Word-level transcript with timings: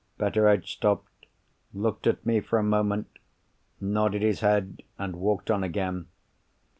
Betteredge 0.17 0.71
stopped, 0.73 1.27
looked 1.75 2.07
at 2.07 2.25
me 2.25 2.39
for 2.39 2.57
a 2.57 2.63
moment, 2.63 3.05
nodded 3.79 4.23
his 4.23 4.39
head, 4.39 4.81
and 4.97 5.15
walked 5.15 5.51
on 5.51 5.63
again. 5.63 6.07